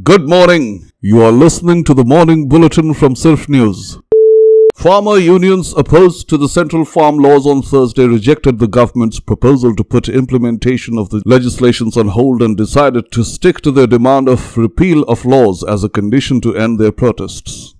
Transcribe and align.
Good 0.00 0.26
morning. 0.26 0.90
You 1.02 1.20
are 1.20 1.30
listening 1.30 1.84
to 1.84 1.92
the 1.92 2.02
morning 2.02 2.48
bulletin 2.48 2.94
from 2.94 3.12
Sirf 3.12 3.46
News. 3.46 3.98
Farmer 4.74 5.18
unions 5.18 5.74
opposed 5.76 6.30
to 6.30 6.38
the 6.38 6.48
central 6.48 6.86
farm 6.86 7.18
laws 7.18 7.46
on 7.46 7.60
Thursday 7.60 8.06
rejected 8.06 8.58
the 8.58 8.66
government's 8.66 9.20
proposal 9.20 9.76
to 9.76 9.84
put 9.84 10.08
implementation 10.08 10.96
of 10.96 11.10
the 11.10 11.22
legislations 11.26 11.98
on 11.98 12.08
hold 12.08 12.40
and 12.40 12.56
decided 12.56 13.12
to 13.12 13.22
stick 13.22 13.60
to 13.60 13.70
their 13.70 13.86
demand 13.86 14.30
of 14.30 14.56
repeal 14.56 15.02
of 15.02 15.26
laws 15.26 15.62
as 15.62 15.84
a 15.84 15.90
condition 15.90 16.40
to 16.40 16.56
end 16.56 16.80
their 16.80 16.90
protests. 16.90 17.74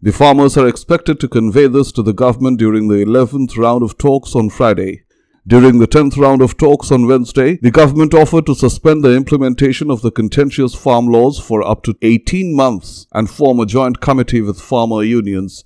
The 0.00 0.12
farmers 0.12 0.56
are 0.56 0.66
expected 0.66 1.20
to 1.20 1.28
convey 1.28 1.66
this 1.66 1.92
to 1.92 2.02
the 2.02 2.14
government 2.14 2.58
during 2.58 2.88
the 2.88 3.04
11th 3.04 3.58
round 3.58 3.82
of 3.82 3.98
talks 3.98 4.34
on 4.34 4.48
Friday. 4.48 5.02
During 5.48 5.78
the 5.78 5.88
10th 5.88 6.18
round 6.18 6.42
of 6.42 6.58
talks 6.58 6.92
on 6.92 7.06
Wednesday, 7.06 7.56
the 7.62 7.70
government 7.70 8.12
offered 8.12 8.44
to 8.44 8.54
suspend 8.54 9.02
the 9.02 9.16
implementation 9.16 9.90
of 9.90 10.02
the 10.02 10.10
contentious 10.10 10.74
farm 10.74 11.06
laws 11.06 11.38
for 11.40 11.66
up 11.66 11.82
to 11.84 11.96
18 12.02 12.54
months 12.54 13.06
and 13.12 13.30
form 13.30 13.58
a 13.58 13.64
joint 13.64 14.02
committee 14.02 14.42
with 14.42 14.60
farmer 14.60 15.02
unions. 15.02 15.64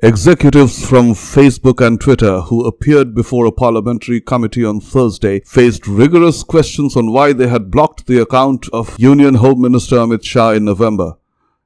Executives 0.00 0.84
from 0.84 1.10
Facebook 1.10 1.80
and 1.86 2.00
Twitter 2.00 2.40
who 2.40 2.66
appeared 2.66 3.14
before 3.14 3.46
a 3.46 3.52
parliamentary 3.52 4.20
committee 4.20 4.64
on 4.64 4.80
Thursday 4.80 5.38
faced 5.46 5.86
rigorous 5.86 6.42
questions 6.42 6.96
on 6.96 7.12
why 7.12 7.32
they 7.32 7.46
had 7.46 7.70
blocked 7.70 8.08
the 8.08 8.20
account 8.20 8.66
of 8.72 8.98
Union 8.98 9.36
Home 9.36 9.60
Minister 9.60 9.98
Amit 9.98 10.24
Shah 10.24 10.50
in 10.50 10.64
November. 10.64 11.14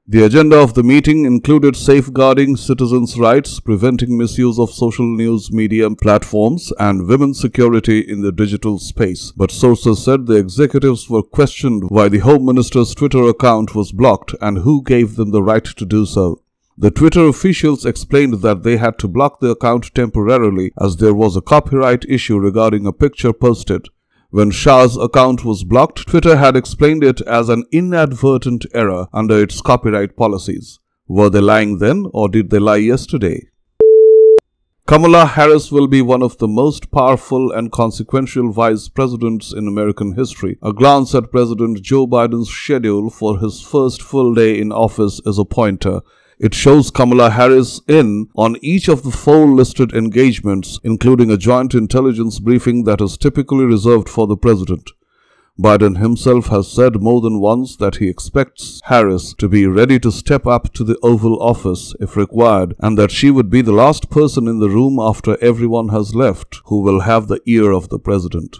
The 0.05 0.25
agenda 0.25 0.57
of 0.57 0.73
the 0.73 0.83
meeting 0.83 1.23
included 1.23 1.77
safeguarding 1.77 2.57
citizens' 2.57 3.17
rights, 3.17 3.61
preventing 3.61 4.17
misuse 4.17 4.59
of 4.59 4.69
social 4.69 5.05
news 5.05 5.49
media 5.49 5.89
platforms, 5.91 6.73
and 6.77 7.07
women's 7.07 7.39
security 7.39 8.01
in 8.01 8.21
the 8.21 8.33
digital 8.33 8.79
space. 8.79 9.31
But 9.31 9.49
sources 9.49 10.03
said 10.03 10.25
the 10.25 10.35
executives 10.35 11.09
were 11.09 11.23
questioned 11.23 11.89
why 11.89 12.09
the 12.09 12.19
Home 12.19 12.45
Minister's 12.45 12.93
Twitter 12.93 13.23
account 13.29 13.75
was 13.75 13.93
blocked 13.93 14.35
and 14.41 14.57
who 14.57 14.83
gave 14.83 15.15
them 15.15 15.31
the 15.31 15.41
right 15.41 15.63
to 15.63 15.85
do 15.85 16.05
so. 16.05 16.41
The 16.77 16.91
Twitter 16.91 17.25
officials 17.25 17.85
explained 17.85 18.41
that 18.41 18.63
they 18.63 18.75
had 18.75 18.99
to 18.99 19.07
block 19.07 19.39
the 19.39 19.51
account 19.51 19.95
temporarily 19.95 20.73
as 20.81 20.97
there 20.97 21.13
was 21.13 21.37
a 21.37 21.41
copyright 21.41 22.03
issue 22.09 22.37
regarding 22.37 22.85
a 22.85 22.91
picture 22.91 23.31
posted. 23.31 23.87
When 24.33 24.49
Shah's 24.49 24.97
account 24.97 25.45
was 25.45 25.63
blocked, 25.63 26.07
Twitter 26.07 26.37
had 26.37 26.55
explained 26.55 27.03
it 27.03 27.21
as 27.21 27.49
an 27.49 27.65
inadvertent 27.71 28.65
error 28.73 29.05
under 29.13 29.39
its 29.39 29.61
copyright 29.61 30.17
policies. 30.17 30.79
Were 31.07 31.29
they 31.29 31.39
lying 31.39 31.77
then 31.77 32.07
or 32.15 32.29
did 32.29 32.49
they 32.49 32.57
lie 32.57 32.77
yesterday? 32.77 33.49
Kamala 34.87 35.27
Harris 35.27 35.71
will 35.71 35.85
be 35.85 36.01
one 36.01 36.23
of 36.23 36.39
the 36.39 36.47
most 36.47 36.89
powerful 36.89 37.51
and 37.51 37.71
consequential 37.71 38.51
vice 38.51 38.89
presidents 38.89 39.53
in 39.53 39.67
American 39.67 40.15
history. 40.15 40.57
A 40.63 40.73
glance 40.73 41.13
at 41.13 41.29
President 41.29 41.83
Joe 41.83 42.07
Biden's 42.07 42.49
schedule 42.49 43.11
for 43.11 43.37
his 43.37 43.61
first 43.61 44.01
full 44.01 44.33
day 44.33 44.59
in 44.59 44.71
office 44.71 45.21
is 45.27 45.37
a 45.37 45.45
pointer. 45.45 46.01
It 46.39 46.53
shows 46.53 46.91
Kamala 46.91 47.29
Harris 47.29 47.81
in 47.87 48.29
on 48.35 48.57
each 48.61 48.87
of 48.87 49.03
the 49.03 49.11
four 49.11 49.47
listed 49.47 49.93
engagements, 49.93 50.79
including 50.83 51.29
a 51.29 51.37
joint 51.37 51.73
intelligence 51.73 52.39
briefing 52.39 52.83
that 52.85 53.01
is 53.01 53.17
typically 53.17 53.65
reserved 53.65 54.09
for 54.09 54.27
the 54.27 54.37
president. 54.37 54.91
Biden 55.59 55.99
himself 55.99 56.47
has 56.47 56.67
said 56.67 56.99
more 56.99 57.21
than 57.21 57.39
once 57.39 57.75
that 57.75 57.97
he 57.97 58.09
expects 58.09 58.81
Harris 58.85 59.35
to 59.35 59.47
be 59.47 59.67
ready 59.67 59.99
to 59.99 60.11
step 60.11 60.47
up 60.47 60.73
to 60.73 60.83
the 60.83 60.97
Oval 61.03 61.39
Office 61.39 61.93
if 61.99 62.17
required 62.17 62.75
and 62.79 62.97
that 62.97 63.11
she 63.11 63.29
would 63.29 63.51
be 63.51 63.61
the 63.61 63.71
last 63.71 64.09
person 64.09 64.47
in 64.47 64.59
the 64.59 64.69
room 64.69 64.97
after 64.99 65.37
everyone 65.43 65.89
has 65.89 66.15
left 66.15 66.61
who 66.65 66.81
will 66.81 67.01
have 67.01 67.27
the 67.27 67.39
ear 67.45 67.71
of 67.71 67.89
the 67.89 67.99
president. 67.99 68.57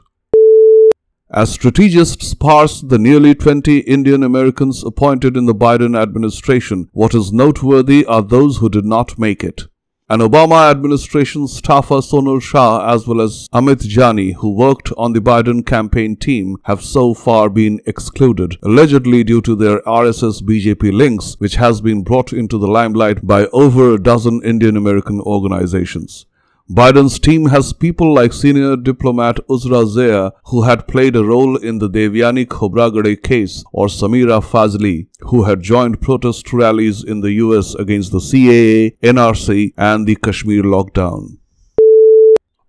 As 1.35 1.51
strategists 1.51 2.35
parse 2.35 2.81
the 2.81 2.99
nearly 2.99 3.33
20 3.33 3.79
Indian 3.79 4.21
Americans 4.21 4.83
appointed 4.83 5.35
in 5.35 5.47
the 5.47 5.55
Biden 5.55 5.99
administration, 5.99 6.89
what 6.91 7.15
is 7.15 7.33
noteworthy 7.33 8.05
are 8.05 8.21
those 8.21 8.57
who 8.57 8.69
did 8.69 8.85
not 8.85 9.17
make 9.17 9.43
it. 9.43 9.63
An 10.11 10.19
Obama 10.19 10.69
administration 10.69 11.47
staffer 11.47 12.01
Sonal 12.01 12.39
Shah 12.39 12.87
as 12.87 13.07
well 13.07 13.19
as 13.19 13.49
Amit 13.51 13.83
Jani, 13.83 14.33
who 14.33 14.53
worked 14.53 14.91
on 14.95 15.13
the 15.13 15.21
Biden 15.21 15.65
campaign 15.65 16.15
team, 16.17 16.57
have 16.65 16.83
so 16.83 17.15
far 17.15 17.49
been 17.49 17.79
excluded, 17.87 18.57
allegedly 18.61 19.23
due 19.23 19.41
to 19.41 19.55
their 19.55 19.81
RSS 19.87 20.43
BJP 20.43 20.93
links, 20.93 21.33
which 21.39 21.55
has 21.55 21.81
been 21.81 22.03
brought 22.03 22.31
into 22.31 22.59
the 22.59 22.67
limelight 22.67 23.25
by 23.25 23.47
over 23.47 23.95
a 23.95 23.99
dozen 23.99 24.39
Indian 24.43 24.77
American 24.77 25.19
organizations. 25.21 26.27
Biden's 26.71 27.19
team 27.19 27.47
has 27.47 27.73
people 27.73 28.13
like 28.13 28.31
senior 28.31 28.77
diplomat 28.77 29.35
Uzra 29.49 29.83
Zeya, 29.85 30.31
who 30.45 30.63
had 30.63 30.87
played 30.87 31.13
a 31.13 31.23
role 31.23 31.57
in 31.57 31.79
the 31.79 31.89
Devyani 31.89 32.45
Khobragade 32.45 33.21
case, 33.21 33.65
or 33.73 33.87
Sameera 33.87 34.41
Fazili, 34.41 35.07
who 35.23 35.43
had 35.43 35.61
joined 35.61 35.99
protest 35.99 36.53
rallies 36.53 37.03
in 37.03 37.19
the 37.19 37.33
US 37.33 37.75
against 37.75 38.13
the 38.13 38.19
CAA, 38.19 38.97
NRC, 39.03 39.73
and 39.77 40.07
the 40.07 40.15
Kashmir 40.15 40.63
lockdown. 40.63 41.37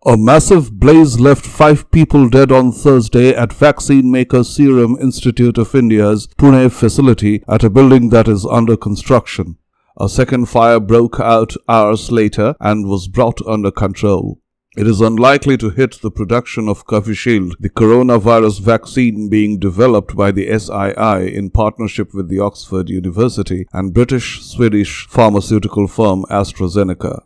A 0.05 0.17
massive 0.17 0.73
blaze 0.73 1.21
left 1.21 1.47
five 1.47 1.89
people 1.93 2.29
dead 2.29 2.51
on 2.51 2.73
Thursday 2.73 3.33
at 3.33 3.53
vaccine 3.53 4.11
maker 4.11 4.43
Serum 4.43 4.99
Institute 5.01 5.57
of 5.57 5.73
India's 5.73 6.27
Pune 6.37 6.71
facility 6.73 7.45
at 7.49 7.63
a 7.63 7.71
building 7.71 8.09
that 8.11 8.27
is 8.27 8.45
under 8.45 8.77
construction. 8.77 9.57
A 9.97 10.09
second 10.09 10.47
fire 10.47 10.81
broke 10.81 11.21
out 11.21 11.55
hours 11.69 12.11
later 12.11 12.57
and 12.59 12.89
was 12.89 13.07
brought 13.07 13.41
under 13.47 13.71
control. 13.71 14.41
It 14.77 14.89
is 14.89 15.01
unlikely 15.01 15.57
to 15.59 15.71
hit 15.71 16.01
the 16.03 16.11
production 16.11 16.69
of 16.69 16.85
Covishield, 16.85 17.53
the 17.61 17.71
coronavirus 17.71 18.61
vaccine 18.61 19.29
being 19.29 19.61
developed 19.61 20.17
by 20.17 20.33
the 20.33 20.49
SII 20.49 21.33
in 21.33 21.51
partnership 21.51 22.13
with 22.13 22.29
the 22.29 22.41
Oxford 22.41 22.89
University 22.89 23.69
and 23.73 23.95
British-Swedish 23.95 25.07
pharmaceutical 25.07 25.87
firm 25.87 26.25
AstraZeneca. 26.29 27.23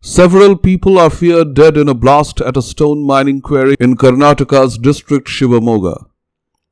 Several 0.00 0.56
people 0.56 0.98
are 0.98 1.10
feared 1.10 1.52
dead 1.52 1.76
in 1.76 1.90
a 1.90 1.94
blast 1.94 2.40
at 2.40 2.56
a 2.56 2.62
stone 2.62 3.04
mining 3.04 3.42
quarry 3.42 3.76
in 3.78 3.96
Karnataka's 3.96 4.78
district 4.78 5.28
Shivamogga. 5.28 6.06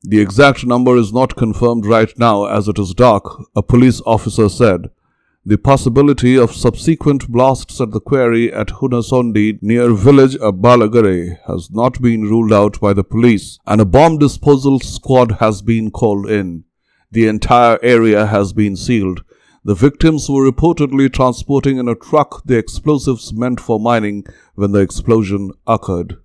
The 0.05 0.21
exact 0.21 0.67
number 0.67 0.97
is 0.97 1.13
not 1.13 1.37
confirmed 1.37 1.87
right 1.87 2.13
now 2.19 2.47
as 2.47 2.67
it 2.67 2.77
is 2.77 2.93
dark, 2.93 3.25
a 3.55 3.63
police 3.63 4.03
officer 4.05 4.49
said. 4.49 4.91
The 5.47 5.59
possibility 5.59 6.37
of 6.37 6.53
subsequent 6.53 7.29
blasts 7.29 7.81
at 7.81 7.93
the 7.93 8.01
quarry 8.01 8.53
at 8.53 8.69
Hunasondi 8.69 9.63
near 9.63 9.93
village 9.93 10.35
of 10.37 10.57
Balagare 10.57 11.39
has 11.47 11.71
not 11.71 12.03
been 12.03 12.23
ruled 12.23 12.53
out 12.53 12.81
by 12.81 12.93
the 12.93 13.05
police 13.05 13.61
and 13.65 13.81
a 13.81 13.85
bomb 13.85 14.19
disposal 14.19 14.81
squad 14.81 15.33
has 15.39 15.63
been 15.63 15.93
called 15.93 16.29
in. 16.29 16.65
The 17.13 17.29
entire 17.29 17.79
area 17.81 18.27
has 18.27 18.53
been 18.53 18.77
sealed. 18.77 19.23
The 19.65 19.75
victims 19.77 20.29
were 20.29 20.51
reportedly 20.51 21.13
transporting 21.13 21.79
in 21.79 21.87
a 21.87 21.95
truck 21.95 22.43
the 22.45 22.59
explosives 22.59 23.33
meant 23.33 23.61
for 23.61 23.79
mining 23.79 24.25
when 24.57 24.73
the 24.73 24.81
explosion 24.81 25.53
occurred. 25.67 26.22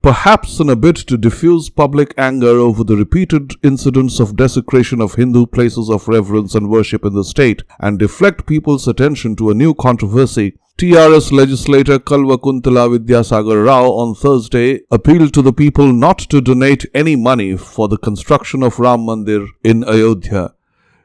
Perhaps 0.00 0.60
in 0.60 0.68
a 0.70 0.76
bid 0.76 0.94
to 0.94 1.18
diffuse 1.18 1.70
public 1.70 2.14
anger 2.16 2.56
over 2.58 2.84
the 2.84 2.96
repeated 2.96 3.54
incidents 3.64 4.20
of 4.20 4.36
desecration 4.36 5.00
of 5.00 5.14
Hindu 5.14 5.46
places 5.46 5.90
of 5.90 6.06
reverence 6.06 6.54
and 6.54 6.70
worship 6.70 7.04
in 7.04 7.14
the 7.14 7.24
state 7.24 7.62
and 7.80 7.98
deflect 7.98 8.46
people's 8.46 8.86
attention 8.86 9.34
to 9.36 9.50
a 9.50 9.54
new 9.54 9.74
controversy, 9.74 10.56
TRS 10.78 11.32
legislator 11.32 11.98
Kalvakuntala 11.98 12.96
Vidyasagar 12.96 13.66
Rao 13.66 13.86
on 13.90 14.14
Thursday 14.14 14.82
appealed 14.92 15.34
to 15.34 15.42
the 15.42 15.52
people 15.52 15.92
not 15.92 16.18
to 16.30 16.40
donate 16.40 16.86
any 16.94 17.16
money 17.16 17.56
for 17.56 17.88
the 17.88 17.98
construction 17.98 18.62
of 18.62 18.78
Ram 18.78 19.00
Mandir 19.00 19.48
in 19.64 19.82
Ayodhya 19.82 20.54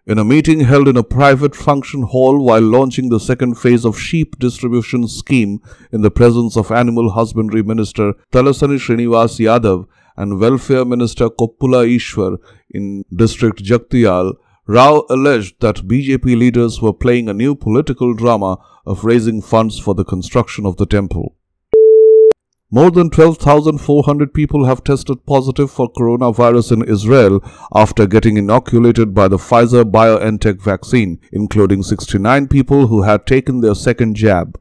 in 0.06 0.18
a 0.18 0.24
meeting 0.26 0.60
held 0.60 0.90
in 0.90 0.98
a 0.98 1.04
private 1.04 1.56
function 1.56 2.02
hall 2.04 2.44
while 2.44 2.62
launching 2.62 3.08
the 3.08 3.20
second 3.20 3.56
phase 3.56 3.86
of 3.86 3.98
sheep 3.98 4.38
distribution 4.38 5.08
scheme 5.08 5.62
in 5.94 6.02
the 6.02 6.12
presence 6.12 6.58
of 6.58 6.72
Animal 6.72 7.12
Husbandry 7.12 7.64
Minister 7.64 8.14
Talasani 8.34 8.80
Srinivas 8.80 9.40
Yadav 9.40 9.88
and 10.18 10.42
Welfare 10.42 10.84
Minister 10.84 11.30
Koppula 11.30 11.88
Ishwar 11.88 12.38
in 12.70 13.06
District 13.16 13.64
Jagtiyal, 13.64 14.34
Rao 14.68 15.06
alleged 15.10 15.62
that 15.62 15.88
BJP 15.88 16.38
leaders 16.38 16.82
were 16.82 16.94
playing 16.94 17.30
a 17.30 17.34
new 17.34 17.56
political 17.56 18.14
drama 18.14 18.58
of 18.86 19.06
raising 19.06 19.42
funds 19.42 19.80
for 19.80 19.96
the 19.96 20.06
construction 20.06 20.66
of 20.66 20.76
the 20.76 20.86
temple. 20.86 21.36
More 22.76 22.90
than 22.90 23.12
12,400 23.12 24.34
people 24.34 24.66
have 24.66 24.84
tested 24.84 25.28
positive 25.28 25.70
for 25.70 25.94
coronavirus 25.94 26.72
in 26.72 26.90
Israel 26.90 27.40
after 27.76 28.08
getting 28.08 28.36
inoculated 28.36 29.14
by 29.14 29.28
the 29.28 29.38
Pfizer 29.38 29.84
BioNTech 29.84 30.60
vaccine, 30.60 31.20
including 31.32 31.84
69 31.84 32.48
people 32.48 32.88
who 32.88 33.04
had 33.04 33.28
taken 33.28 33.62
their 33.62 33.76
second 33.76 34.16
jab. 34.16 34.60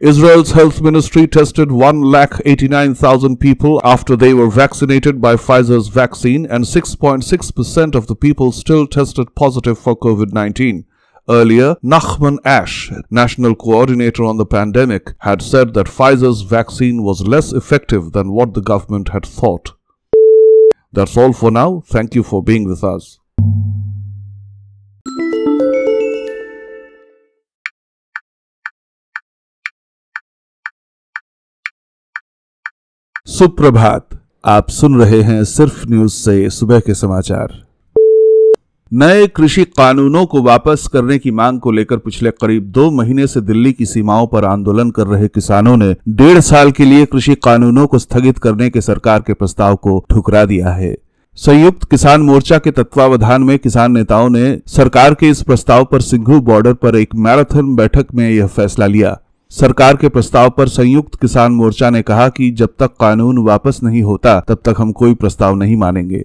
Israel's 0.00 0.50
health 0.50 0.80
ministry 0.80 1.28
tested 1.28 1.68
1,89,000 1.68 3.38
people 3.38 3.80
after 3.84 4.16
they 4.16 4.34
were 4.34 4.50
vaccinated 4.50 5.20
by 5.20 5.36
Pfizer's 5.36 5.86
vaccine 5.86 6.46
and 6.46 6.64
6.6% 6.64 7.94
of 7.94 8.08
the 8.08 8.16
people 8.16 8.50
still 8.50 8.88
tested 8.88 9.36
positive 9.36 9.78
for 9.78 9.96
COVID-19. 9.96 10.82
Earlier, 11.29 11.75
Nachman 11.83 12.39
Ash, 12.43 12.91
national 13.09 13.55
coordinator 13.55 14.23
on 14.23 14.37
the 14.37 14.45
pandemic, 14.45 15.13
had 15.19 15.41
said 15.41 15.73
that 15.75 15.87
Pfizer's 15.87 16.41
vaccine 16.41 17.03
was 17.03 17.27
less 17.27 17.53
effective 17.53 18.11
than 18.11 18.31
what 18.31 18.53
the 18.53 18.61
government 18.61 19.09
had 19.09 19.25
thought. 19.25 19.73
That's 20.91 21.15
all 21.15 21.31
for 21.31 21.51
now. 21.51 21.83
Thank 21.85 22.15
you 22.15 22.23
for 22.23 22.43
being 22.43 22.67
with 22.67 22.83
us. 22.83 23.17
सुप्रभात 33.27 34.09
आप 34.45 34.69
सुन 34.69 34.99
रहे 35.01 35.21
हैं 35.21 35.43
सिर्फ 35.45 35.87
news 35.89 36.11
से 36.11 36.49
सुबह 36.49 36.79
के 36.79 36.93
समाचार 36.93 37.64
नए 38.92 39.26
कृषि 39.26 39.64
कानूनों 39.64 40.26
को 40.26 40.42
वापस 40.42 40.86
करने 40.92 41.18
की 41.18 41.30
मांग 41.30 41.60
को 41.60 41.70
लेकर 41.70 41.96
पिछले 41.96 42.30
करीब 42.30 42.64
दो 42.64 42.90
महीने 42.90 43.26
से 43.26 43.40
दिल्ली 43.40 43.72
की 43.72 43.86
सीमाओं 43.86 44.26
पर 44.26 44.44
आंदोलन 44.44 44.90
कर 44.90 45.06
रहे 45.06 45.28
किसानों 45.28 45.76
ने 45.76 45.96
डेढ़ 46.08 46.38
साल 46.40 46.70
के 46.70 46.84
लिए 46.84 47.06
कृषि 47.06 47.34
कानूनों 47.34 47.86
को 47.86 47.98
स्थगित 47.98 48.38
करने 48.38 48.70
के 48.70 48.80
सरकार 48.80 49.20
के 49.20 49.32
प्रस्ताव 49.32 49.76
को 49.76 50.06
ठुकरा 50.10 50.44
दिया 50.44 50.70
है। 50.70 50.96
संयुक्त 51.34 51.90
किसान 51.90 52.20
मोर्चा 52.20 52.58
के 52.58 52.70
तत्वावधान 52.70 53.42
में 53.42 53.58
किसान 53.58 53.92
नेताओं 53.92 54.28
ने 54.28 54.60
सरकार 54.66 55.14
के 55.14 55.28
इस 55.28 55.42
प्रस्ताव 55.42 55.84
पर 55.84 56.00
सिंघू 56.00 56.40
बॉर्डर 56.40 56.74
पर 56.74 56.96
एक 56.96 57.14
मैराथन 57.14 57.74
बैठक 57.76 58.06
में 58.14 58.30
यह 58.30 58.46
फैसला 58.46 58.86
लिया। 58.86 59.18
सरकार 59.50 59.96
के 59.96 60.08
प्रस्ताव 60.08 60.50
पर 60.50 60.68
संयुक्त 60.68 61.14
किसान 61.14 61.52
मोर्चा 61.52 61.90
ने 61.90 62.02
कहा 62.02 62.28
कि 62.28 62.50
जब 62.50 62.68
तक 62.78 62.90
कानून 63.00 63.38
वापस 63.38 63.80
नहीं 63.82 64.02
होता, 64.02 64.40
तब 64.40 64.58
तक 64.64 64.74
हम 64.78 64.92
कोई 64.92 65.14
प्रस्ताव 65.14 65.54
नहीं 65.54 65.76
मानेंगे। 65.76 66.24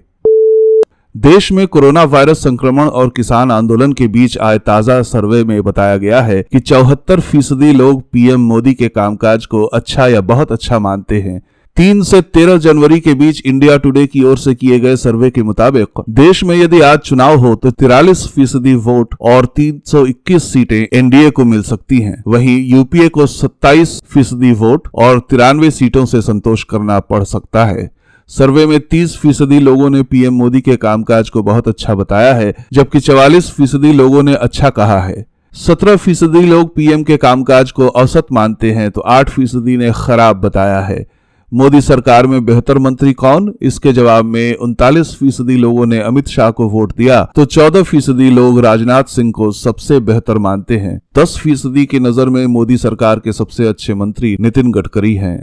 देश 1.16 1.52
में 1.52 1.66
कोरोना 1.68 2.04
वायरस 2.04 2.44
संक्रमण 2.44 2.88
और 2.90 3.10
किसान 3.10 3.52
आंदोलन 3.52 3.94
के 3.94 4.08
बीच 4.08 4.38
आए 4.38 4.60
ताज़ा 4.60 5.02
सर्वे 5.02 5.44
में 5.44 5.62
बताया 5.64 5.98
गया 5.98 6.22
है 6.22 6.42
कि 6.44 6.60
चौहत्तर 6.60 7.20
फ़ीसदी 7.20 7.72
लोग 7.74 8.02
पीएम 8.12 8.42
मोदी 8.42 8.74
के 8.74 8.88
कामकाज 8.90 9.46
को 9.46 9.64
अच्छा 9.66 10.08
या 10.08 10.22
बहुत 10.22 10.52
अच्छा 10.52 10.80
मानते 10.80 11.22
हैं। 11.22 11.40
तीन 11.78 12.02
से 12.04 12.22
तेरह 12.24 12.58
जनवरी 12.58 13.00
के 13.00 13.14
बीच 13.14 13.42
इंडिया 13.46 13.78
टुडे 13.78 14.06
की 14.08 14.24
ओर 14.24 14.38
से 14.38 14.56
किए 14.56 14.80
गए 14.80 14.96
सर्वे 14.96 15.30
के 15.30 15.44
मुताबिक, 15.44 16.04
देश 16.10 16.44
में 16.44 16.56
यदि 16.56 16.82
आज 16.82 17.00
चुनाव 17.00 17.38
हो 17.38 17.56
तो 17.56 17.72
तिरालीस 17.72 18.28
फ़ीसदी 18.28 18.74
वोट 18.76 19.16
और 19.22 19.46
321 19.58 20.52
सीटें 20.54 20.86
एनडीए 20.94 21.30
को 21.30 21.46
मिल 21.46 21.62
सकती 21.64 22.00
हैं। 22.00 22.22
वहीं 22.28 22.60
यूपीए 22.68 23.08
को 23.10 23.28
27 23.30 24.02
फ़ीसदी 24.14 24.52
वोट 24.56 24.88
और 24.96 25.20
तिरानवे 25.30 25.72
सीटों 25.72 26.06
से 26.06 26.22
संतोष 26.24 26.64
करना 26.64 27.00
पड़ 27.02 27.24
सकता 27.26 27.66
है। 27.66 27.90
सर्वे 28.32 28.66
में 28.66 28.80
30 28.88 29.16
फ़ीसदी 29.18 29.60
लोगों 29.60 29.90
ने 29.90 30.02
पीएम 30.04 30.34
मोदी 30.34 30.62
के 30.62 30.76
कामकाज 30.78 31.30
को 31.30 31.44
बहुत 31.44 31.68
अच्छा 31.68 31.96
बताया 31.96 32.34
है, 32.34 32.54
जबकि 32.74 33.00
44 33.00 33.50
फ़ीसदी 33.52 33.92
लोगों 33.94 34.24
ने 34.24 34.34
अच्छा 34.36 34.70
कहा 34.72 35.00
है। 35.00 35.26
17 35.54 35.96
फ़ीसदी 35.96 36.42
लोग 36.42 36.76
पीएम 36.76 37.04
के 37.04 37.18
कामकाज 37.20 37.72
को 37.72 37.88
औसत 37.90 38.28
मानते 38.32 38.72
हैं 38.72 38.90
तो 38.92 39.02
8 39.02 39.30
फ़ीसदी 39.30 39.76
ने 39.78 39.92
खराब 39.96 40.42
बताया 40.42 40.80
है। 40.82 41.06
मोदी 41.52 41.82
सरकार 41.82 42.28
में 42.28 42.44
बेहतर 42.46 42.78
मंत्री 42.78 43.14
कौन? 43.14 43.54
इसके 43.62 43.92
जवाब 43.94 44.26
में 44.26 44.56
उनतालीस 44.58 45.14
फ़ीसदी 45.16 45.56
लोगों 45.58 45.86
ने 45.86 46.00
अमित 46.00 46.28
शाह 46.28 46.52
को 46.52 46.68
वोट 46.70 46.96
दिया 46.98 47.24
तो 47.36 47.46
चौदह 47.48 47.84
फ़ीसदी 47.84 48.30
लोग 48.30 48.60
राजनाथ 48.60 49.10
सिंह 49.10 49.32
को 49.32 49.52
सबसे 49.54 50.00
बेहतर 50.02 50.38
मानते 50.40 50.78
हैं। 50.78 51.00
दस 51.18 51.38
फ़ीसदी 51.40 51.86
की 51.86 52.00
नज़र 52.00 52.30
में 52.30 52.46
मोदी 52.48 52.78
सरकार 52.78 53.20
के 53.20 53.34
सबसे 53.34 53.68
अच्छे 53.68 53.94
मंत्री 53.96 54.36
नितिन 54.40 54.72
गडकरी 54.72 55.14
हैं। 55.16 55.42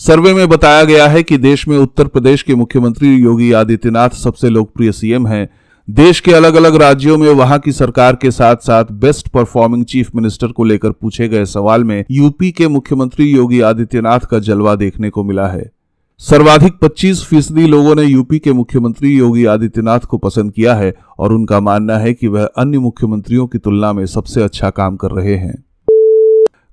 सर्वे 0.00 0.34
में 0.34 0.48
बताया 0.48 0.84
गया 0.84 1.08
है 1.08 1.22
कि 1.22 1.36
देश 1.38 1.68
में 1.68 1.78
उत्तर 1.78 2.06
प्रदेश 2.06 2.42
के 2.42 2.54
मुख्यमंत्री 2.54 3.16
योगी 3.16 3.52
आदित्यनाथ 3.52 4.10
सबसे 4.10 4.48
लोकप्रिय 4.48 4.92
सीएम 4.92 5.26
हैं। 5.26 5.48
देश 5.90 6.20
के 6.20 6.32
अलग 6.32 6.54
अलग 6.54 6.76
राज्यों 6.76 7.18
में 7.18 7.28
वहाँ 7.30 7.58
की 7.58 7.72
सरकार 7.72 8.16
के 8.16 8.30
साथ 8.30 8.56
साथ 8.56 8.84
बेस्ट 8.92 9.28
परफॉर्मिंग 9.28 9.84
चीफ 9.84 10.10
मिनिस्टर 10.16 10.46
को 10.46 10.64
लेकर 10.64 10.90
पूछे 10.90 11.28
गए 11.28 11.44
सवाल 11.44 11.84
में 11.84 12.04
यूपी 12.10 12.50
के 12.52 12.68
मुख्यमंत्री 12.68 13.30
योगी 13.30 13.60
आदित्यनाथ 13.60 14.20
का 14.20 14.38
जलवा 14.38 14.74
देखने 14.74 15.10
को 15.10 15.24
मिला 15.24 15.48
है। 15.48 15.70
सर्वाधिक 16.18 16.78
25 16.82 17.24
फ़ीसदी 17.24 17.66
लोगों 17.66 17.94
ने 17.94 18.02
यूपी 18.02 18.38
के 18.38 18.52
मुख्यमंत्री 18.52 19.16
योगी 19.16 19.44
आदित्यनाथ 19.44 20.00
को 20.00 20.18
पसंद 20.18 20.52
किया 20.52 20.74
है 20.74 20.94
और 21.18 21.32
उनका 21.32 21.60
मानना 21.60 21.98
है 21.98 22.14
कि 22.14 22.28
वह 22.28 22.44
अन्य 22.44 22.78
मुख्यमंत्रियों 22.78 23.46
की 23.46 23.58
तुलना 23.58 23.92
में 23.92 24.06
सबसे 24.06 24.42
अच्छा 24.42 24.70
काम 24.70 24.96
कर 24.96 25.10
रहे 25.10 25.36
हैं। 25.36 25.64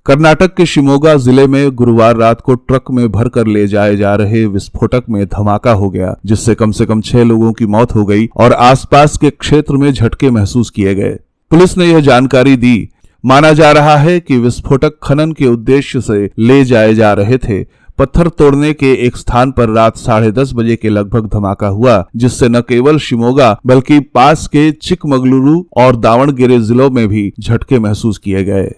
कर्नाटक 0.08 0.54
के 0.54 0.64
शिमोगा 0.66 1.14
ज़िले 1.16 1.46
में 1.46 1.70
गुरुवार 1.70 2.16
रात 2.16 2.40
को 2.40 2.54
ट्रक 2.54 2.84
में 2.90 3.10
भरकर 3.12 3.46
ले 3.46 3.66
जाए 3.68 3.96
जा 3.96 4.14
रहे 4.14 4.44
विस्फोटक 4.46 5.04
में 5.10 5.26
धमाका 5.26 5.72
हो 5.72 5.90
गया, 5.90 6.14
जिससे 6.26 6.54
कम 6.54 6.70
से 6.70 6.86
कम 6.86 7.00
छह 7.00 7.24
लोगों 7.24 7.52
की 7.52 7.66
मौत 7.66 7.94
हो 7.94 8.04
गई 8.04 8.28
और 8.36 8.52
आसपास 8.52 9.16
के 9.16 9.30
क्षेत्र 9.30 9.76
में 9.76 9.92
झटके 9.92 10.30
महसूस 10.30 10.70
किए 10.70 10.94
गए। 10.94 11.10
पुलिस 11.50 11.76
ने 11.78 11.86
यह 11.86 12.00
जानकारी 12.00 12.56
दी। 12.56 12.88
माना 13.24 13.52
जा 13.52 13.72
रहा 13.72 13.96
है 13.96 14.18
कि 14.20 14.38
विस्फोटक 14.38 14.98
खनन 15.02 15.32
के 15.32 15.46
उद्देश्य 15.46 16.00
से 16.00 16.30
ले 16.38 16.64
जाए 16.64 16.94
जा 16.94 17.12
रहे 17.12 17.38
थे। 17.38 17.62
पत्थर 17.98 18.28
तोड़ने 18.28 18.72
के 18.72 18.92
एक 19.06 19.16
स्थान 19.16 19.52
पर 19.52 19.68
रात 19.68 19.96
साढ़े 19.96 20.32
दस 20.32 20.52
बजे 20.54 20.76
के 20.76 20.88
लगभग 20.88 21.28
धमाका 21.28 21.68
हुआ, 21.68 22.04
जिससे 22.16 22.48
न 22.48 22.60
केवल 22.60 22.98
शिमोगा 23.00 23.56
बल्कि 23.66 24.00
पास 24.00 24.46
के 24.46 24.70
चिकमगलुरु 24.72 25.62
और 25.76 25.96
दावणगेरे 25.96 26.60
जिलों 26.60 26.90
में 26.90 27.06
भी 27.08 27.32
झटके 27.40 27.78
महसूस 27.78 28.18
किए 28.18 28.44
गए। 28.44 28.70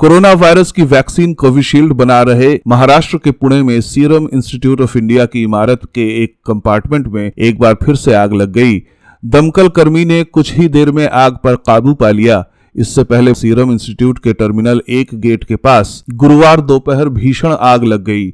कोरोना 0.00 0.32
वायरस 0.32 0.70
की 0.72 0.82
वैक्सीन 0.82 1.32
कोविशील्ड 1.34 1.92
बना 1.92 2.20
रहे 2.22 2.48
महाराष्ट्र 2.68 3.18
के 3.18 3.30
पुणे 3.30 3.62
में 3.62 3.80
सीरम 3.80 4.26
इंस्टीट्यूट 4.34 4.80
ऑफ़ 4.80 4.96
इंडिया 4.98 5.24
की 5.26 5.42
इमारत 5.42 5.80
के 5.94 6.06
एक 6.22 6.34
कंपार्टमेंट 6.46 7.06
में 7.06 7.30
एक 7.38 7.58
बार 7.58 7.74
फिर 7.82 7.94
से 7.94 8.14
आग 8.14 8.32
लग 8.32 8.52
गई। 8.52 8.78
दमकल 9.22 9.68
कर्मी 9.68 10.04
ने 10.04 10.22
कुछ 10.24 10.52
ही 10.54 10.66
देर 10.68 10.90
में 10.90 11.06
आग 11.08 11.38
पर 11.44 11.56
काबू 11.56 11.94
पा 11.94 12.10
लिया। 12.10 12.44
इससे 12.74 13.04
पहले 13.04 13.34
सीरम 13.34 13.72
इंस्टीट्यूट 13.72 14.18
के 14.18 14.32
टर्मिनल 14.32 14.82
एक 14.88 15.14
गेट 15.14 15.44
के 15.44 15.56
पास 15.56 16.04
गुरुवार 16.14 16.60
दोपहर 16.62 17.08
भीषण 17.10 17.52
आग 17.52 17.84
लग 17.84 18.04
गई। 18.04 18.28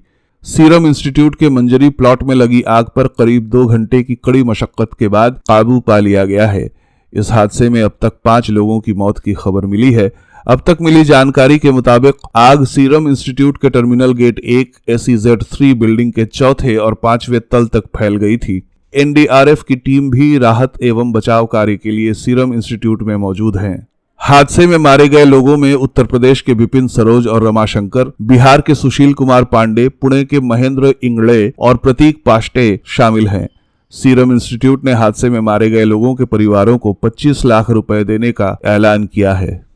सीरम 0.45 0.87
इंस्टीट्यूट 0.87 1.35
के 1.35 1.49
मंजरी 1.49 1.91
प्लॉट 1.91 2.23
में 2.23 2.35
लगी 2.35 2.63
आग 2.69 2.87
पर 2.97 3.07
करीब 3.19 3.49
दो 3.49 3.67
घंटे 3.67 4.03
की 4.03 4.15
कड़ी 4.25 4.43
मशक्कत 4.43 4.97
के 4.99 5.09
बाद 5.09 5.41
काबू 5.49 5.81
पा 5.81 5.99
लिया 5.99 6.25
गया 6.25 6.47
है। 6.47 6.69
इस 7.13 7.31
हादसे 7.33 7.69
में 7.69 7.83
अब 7.83 7.93
तक 8.03 8.19
पाँच 8.25 8.51
लोगों 8.51 8.81
की 8.81 8.93
मौत 8.95 9.19
की 9.19 9.33
खबर 9.35 9.67
मिली 9.67 9.93
है। 9.93 10.11
अब 10.49 10.63
तक 10.67 10.79
मिली 10.81 11.05
जानकारी 11.05 11.59
के 11.59 11.71
मुताबिक 11.71 12.15
आग 12.37 12.65
सीरम 12.65 13.09
इंस्टीट्यूट 13.09 13.57
के 13.57 13.71
टर्मिनल 13.71 14.13
गेट 14.13 14.39
एक 14.39 14.73
एस 14.89 15.07
थ्री 15.53 15.75
बिल्डिंग 15.75 16.13
के 16.13 16.25
चौथे 16.25 16.77
और 16.77 16.95
पाँचवें 16.95 17.41
तल 17.41 17.67
तक 17.67 17.85
फैल 17.97 18.17
गई 18.17 18.37
थी। 18.37 18.63
एनडीआरएफ 18.95 19.63
की 19.63 19.77
टीम 19.77 20.11
भी 20.11 20.39
राहत 20.39 20.73
एवं 20.83 21.13
बचाव 21.13 21.47
कार्य 21.47 21.77
के 21.77 21.91
लिए 21.91 22.15
सीरम 22.15 22.55
इंस्टीट्यूट 22.55 23.03
में 23.03 23.17
मौजूद 23.17 23.57
है। 23.57 23.87
हादसे 24.19 24.67
में 24.67 24.77
मारे 24.79 25.09
गए 25.09 25.25
लोगों 25.25 25.57
में 25.57 25.73
उत्तर 25.75 26.05
प्रदेश 26.05 26.41
के 26.41 26.53
विपिन 26.53 26.89
सरोज 26.89 27.27
और 27.27 27.47
रमाशंकर, 27.49 28.13
बिहार 28.23 28.61
के 28.61 28.75
सुशील 28.75 29.13
कुमार 29.13 29.45
पांडे, 29.45 29.89
पुणे 29.89 30.25
के 30.25 30.41
महेंद्र 30.41 30.95
इंगड़े 31.03 31.53
और 31.59 31.77
प्रतीक 31.77 32.23
पाष्टे 32.27 32.81
शामिल 32.87 33.29
हैं। 33.29 33.49
सीरम 33.91 34.33
इंस्टीट्यूट 34.33 34.85
ने 34.85 34.93
हादसे 34.93 35.31
में 35.31 35.41
मारे 35.41 35.71
गए 35.71 35.85
लोगों 35.85 36.15
के 36.15 36.25
परिवारों 36.25 36.79
को 36.79 36.93
25 36.93 37.45
लाख 37.45 37.71
रुपए 37.71 38.05
देने 38.05 38.33
का 38.33 38.57
ऐलान 38.65 39.05
किया 39.05 39.35
है। 39.35 39.70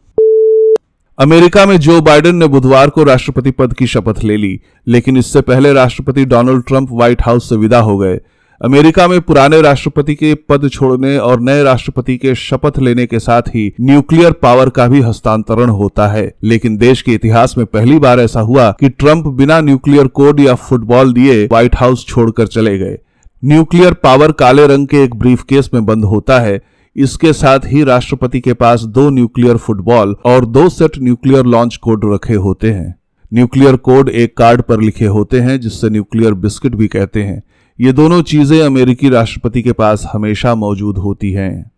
अमेरिका 1.19 1.67
में 1.67 1.77
जो 1.77 2.01
बाइडेन 2.01 2.37
ने 2.37 2.47
बुधवार 2.47 2.91
को 2.91 3.03
राष्ट्रपति 3.05 3.51
पद 3.51 3.73
की 3.73 3.87
शपथ 3.87 4.23
ले 4.25 4.37
ली, 4.37 4.61
लेकिन 4.87 5.17
इससे 5.17 5.41
पहले 5.41 5.73
राष्ट्रपति 5.73 6.25
डोनाल्ड 6.25 6.65
ट्रंप 6.67 6.89
व्हाइट 6.93 7.23
हाउस 7.23 7.49
से 7.49 7.57
विदा 7.57 7.81
हो 7.81 7.97
गए। 7.99 8.19
अमेरिका 8.61 9.07
में 9.09 9.21
पुराने 9.21 9.61
राष्ट्रपति 9.63 10.15
के 10.15 10.35
पद 10.35 10.69
छोड़ने 10.69 11.17
और 11.19 11.41
नए 11.41 11.63
राष्ट्रपति 11.63 12.17
के 12.17 12.35
शपथ 12.35 12.79
लेने 12.79 13.07
के 13.07 13.19
साथ 13.19 13.43
ही 13.43 13.73
न्यूक्लियर 13.81 14.33
पावर 14.33 14.69
का 14.69 14.87
भी 14.87 15.01
हस्तांतरण 15.01 15.71
होता 15.71 16.09
है। 16.09 16.35
लेकिन 16.45 16.77
देश 16.77 17.03
के 17.03 17.13
इतिहास 17.13 17.55
में 17.59 17.67
पहली 17.67 17.99
बार 17.99 18.21
ऐसा 18.21 18.41
हुआ 18.41 18.71
कि 18.71 18.89
ट्रंप 18.89 19.27
बिना 19.27 19.61
न्यूक्लियर 19.61 20.07
कोड 20.07 20.41
या 20.41 20.55
फुटबॉल 20.55 21.13
दिए 21.13 21.45
व्हाइट 21.45 21.77
हाउस 21.77 22.07
छोड़कर 22.07 22.47
चले 22.47 22.79
गए। 22.79 22.99
न्यूक्लियर 23.43 23.93
पावर 23.93 24.33
काले 24.33 24.67
रंग 24.67 24.87
के 24.87 25.03
एक 25.03 25.15
ब्रीफ 25.15 25.43
केस 25.43 25.71
में 25.75 25.85
बंद 25.87 26.05
होता 26.05 26.41
है 26.41 26.63
इसके 26.97 27.33
साथ 27.33 27.67
ही 27.67 27.83
राष्ट्रपति 27.85 28.41
के 28.41 28.53
पास 28.55 28.83
दो 28.83 29.09
न्यूक्लियर 29.11 29.57
फुटबॉल 29.57 30.15
और 30.27 30.45
दो 30.47 30.69
सेट 30.69 30.99
न्यूक्लियर 30.99 31.47
लॉन्च 31.47 31.77
कोड 31.77 32.05
रखे 32.15 32.35
होते 32.35 32.71
हैं। 32.73 32.95
न्यूक्लियर 33.33 33.77
कोड 33.77 34.09
एक 34.09 34.37
कार्ड 34.37 34.63
पर 34.63 34.81
लिखे 34.81 35.07
होते 35.07 35.41
हैं 35.41 35.61
जिससे 35.61 35.91
न्यूक्लियर 35.91 36.35
बिस्किट 36.35 36.75
भी 36.75 36.89
कहते 36.89 37.23
हैं। 37.23 37.43
ये 37.79 37.93
दोनों 37.93 38.23
चीज़ें 38.23 38.61
अमेरिकी 38.61 39.09
राष्ट्रपति 39.09 39.63
के 39.63 39.73
पास 39.73 40.07
हमेशा 40.13 40.55
मौजूद 40.55 40.99
होती 40.99 41.33
हैं। 41.33 41.71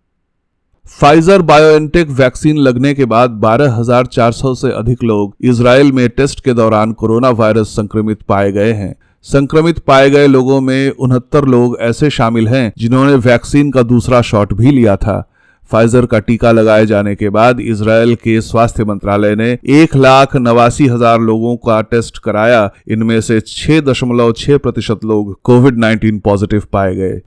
फाइजर 1.00 1.42
बायोएनटेक 1.42 2.08
वैक्सीन 2.10 2.58
लगने 2.58 2.92
के 2.94 3.04
बाद 3.04 3.30
12,400 3.40 4.54
से 4.54 4.70
अधिक 4.72 5.02
लोग 5.04 5.36
इसराइल 5.42 5.92
में 5.92 6.08
टेस्ट 6.08 6.40
के 6.40 6.52
दौरान 6.52 6.92
कोरोना 6.92 7.30
वायरस 7.30 7.68
संक्रमित 7.68 8.22
पाए 8.22 8.52
गए 8.52 8.72
हैं। 8.72 8.94
संक्रमित 9.26 9.78
पाए 9.78 10.10
गए 10.10 10.26
लोगों 10.26 10.60
में 10.60 10.90
उनहत्तर 10.90 11.44
लोग 11.44 11.76
ऐसे 11.80 12.10
शामिल 12.10 12.48
हैं 12.48 12.72
जिन्होंने 12.78 13.14
वैक्सीन 13.14 13.70
का 13.70 13.82
दूसरा 13.82 14.20
शॉट 14.22 14.52
भी 14.52 14.70
लिया 14.70 14.96
था। 14.96 15.30
फाइजर 15.70 16.06
का 16.06 16.18
टीका 16.18 16.52
लगाए 16.52 16.84
जाने 16.86 17.14
के 17.14 17.28
बाद 17.28 17.60
इसराइल 17.60 18.14
के 18.14 18.40
स्वास्थ्य 18.40 18.84
मंत्रालय 18.84 19.34
ने 19.34 19.50
एक 19.74 19.96
लाख 19.96 20.36
नवासी 20.36 20.86
हज़ार 20.86 21.20
लोगों 21.20 21.56
का 21.56 21.80
टेस्ट 21.82 22.18
कराया। 22.18 22.70
इनमें 22.88 23.20
से 23.20 23.40
छह 23.40 23.80
दशमलव 23.80 24.32
छह 24.32 24.58
प्रतिशत 24.58 25.04
लोग 25.04 25.36
कोविड 25.42 25.78
19 25.78 26.20
पॉजिटिव 26.20 26.62
पाए 26.72 26.94
गए। 26.94 27.20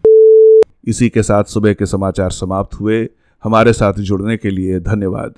इसी 0.87 1.09
के 1.09 1.23
साथ 1.23 1.43
सुबह 1.43 1.73
के 1.73 1.85
समाचार 1.85 2.31
समाप्त 2.31 2.79
हुए। 2.79 3.07
हमारे 3.43 3.73
साथ 3.73 3.93
जुड़ने 3.93 4.37
के 4.37 4.49
लिए 4.49 4.79
धन्यवाद। 4.79 5.33